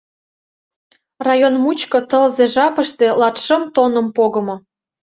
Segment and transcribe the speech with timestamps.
[1.27, 4.55] Район мучко тылзе жапыште латшым тонным погымо.